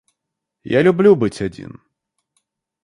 [0.63, 1.79] Я люблю быть один.